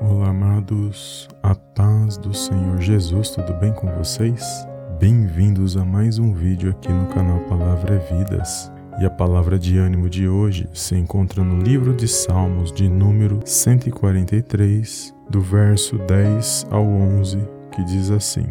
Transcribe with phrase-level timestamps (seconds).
[0.00, 4.44] Olá, amados, a paz do Senhor Jesus, tudo bem com vocês?
[5.00, 8.70] Bem-vindos a mais um vídeo aqui no canal Palavra é Vidas.
[9.00, 13.40] E a palavra de ânimo de hoje se encontra no livro de Salmos, de número
[13.44, 17.38] 143, do verso 10 ao 11,
[17.72, 18.46] que diz assim: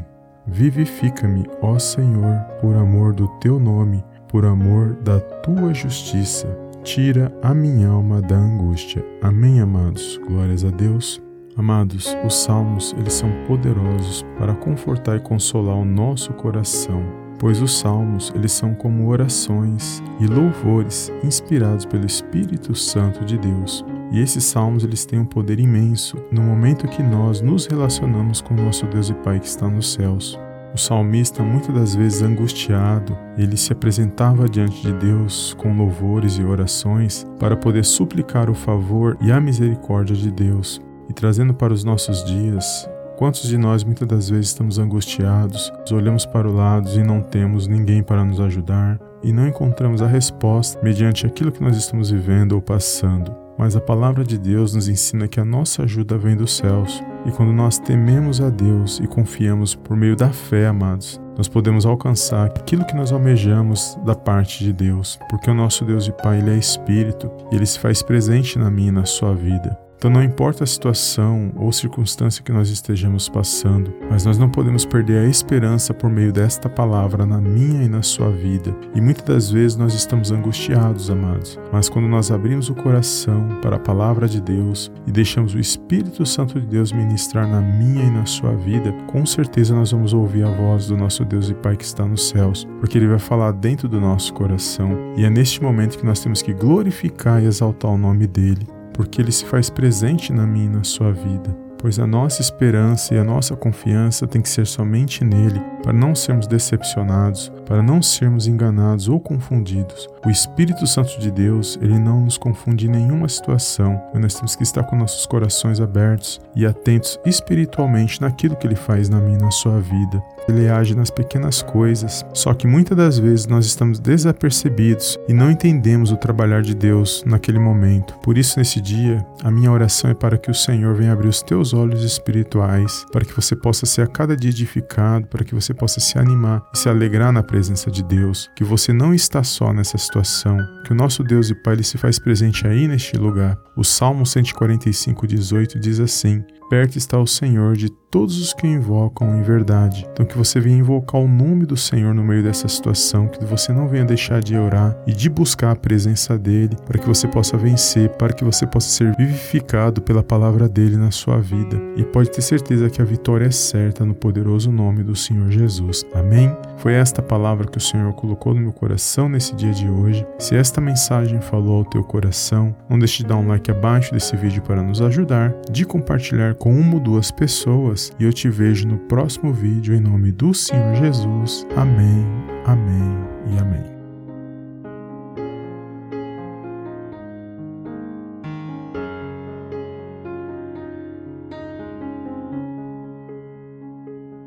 [0.47, 7.51] Vivifica-me, ó Senhor, por amor do teu nome, por amor da tua justiça tira a
[7.51, 9.03] minha alma da angústia.
[9.19, 10.19] Amém, amados.
[10.27, 11.24] Glórias a Deus.
[11.57, 17.01] Amados, os salmos, eles são poderosos para confortar e consolar o nosso coração,
[17.39, 23.85] pois os salmos, eles são como orações e louvores inspirados pelo Espírito Santo de Deus.
[24.11, 28.53] E esses salmos, eles têm um poder imenso no momento que nós nos relacionamos com
[28.53, 30.37] o nosso Deus e Pai que está nos céus.
[30.73, 36.43] O salmista, muitas das vezes angustiado, ele se apresentava diante de Deus com louvores e
[36.43, 40.84] orações para poder suplicar o favor e a misericórdia de Deus.
[41.15, 46.47] Trazendo para os nossos dias, quantos de nós muitas das vezes estamos angustiados, olhamos para
[46.47, 51.25] o lado e não temos ninguém para nos ajudar e não encontramos a resposta mediante
[51.25, 53.33] aquilo que nós estamos vivendo ou passando.
[53.57, 57.01] Mas a palavra de Deus nos ensina que a nossa ajuda vem dos céus.
[57.25, 61.85] E quando nós tememos a Deus e confiamos por meio da fé, amados, nós podemos
[61.85, 66.39] alcançar aquilo que nós almejamos da parte de Deus, porque o nosso Deus e Pai,
[66.39, 69.84] ele é espírito e ele se faz presente na minha e na sua vida.
[69.97, 74.85] Então, não importa a situação ou circunstância que nós estejamos passando, mas nós não podemos
[74.85, 78.75] perder a esperança por meio desta palavra na minha e na sua vida.
[78.93, 83.77] E muitas das vezes nós estamos angustiados, amados, mas quando nós abrimos o coração para
[83.77, 88.11] a palavra de Deus e deixamos o Espírito Santo de Deus ministrar na minha e
[88.11, 91.77] na sua vida, com certeza nós vamos ouvir a voz do nosso Deus e Pai
[91.77, 94.91] que está nos céus, porque Ele vai falar dentro do nosso coração.
[95.15, 99.21] E é neste momento que nós temos que glorificar e exaltar o nome dele porque
[99.21, 101.64] ele se faz presente na minha e na sua vida.
[101.77, 106.15] Pois a nossa esperança e a nossa confiança tem que ser somente nele, para não
[106.15, 110.07] sermos decepcionados, para não sermos enganados ou confundidos.
[110.25, 114.55] O Espírito Santo de Deus, ele não nos confunde em nenhuma situação, mas nós temos
[114.55, 119.37] que estar com nossos corações abertos e atentos espiritualmente naquilo que ele faz na minha
[119.37, 120.23] e na sua vida.
[120.47, 125.49] Ele age nas pequenas coisas, só que muitas das vezes nós estamos desapercebidos e não
[125.49, 128.15] entendemos o trabalhar de Deus naquele momento.
[128.19, 131.41] Por isso, nesse dia, a minha oração é para que o Senhor venha abrir os
[131.41, 135.73] teus olhos espirituais, para que você possa ser a cada dia edificado, para que você
[135.73, 139.73] possa se animar e se alegrar na presença de Deus, que você não está só
[139.73, 143.57] nessa situação, que o nosso Deus e Pai ele se faz presente aí neste lugar.
[143.75, 148.69] O Salmo 145, 18 diz assim: Perto está o Senhor de todos os que o
[148.69, 150.07] invocam em verdade.
[150.11, 153.71] Então que você venha invocar o nome do Senhor no meio dessa situação, que você
[153.71, 157.57] não venha deixar de orar e de buscar a presença dele, para que você possa
[157.57, 161.79] vencer, para que você possa ser vivificado pela palavra dele na sua vida.
[161.97, 166.05] E pode ter certeza que a vitória é certa no poderoso nome do Senhor Jesus.
[166.13, 166.55] Amém?
[166.77, 170.25] Foi esta palavra que o Senhor colocou no meu coração nesse dia de hoje.
[170.39, 174.35] Se esta mensagem falou ao teu coração, não deixe de dar um like abaixo desse
[174.35, 178.87] vídeo para nos ajudar, de compartilhar com uma ou duas pessoas e eu te vejo
[178.87, 181.65] no próximo vídeo em nome do Senhor Jesus.
[181.75, 182.25] Amém,
[182.65, 183.94] amém e amém.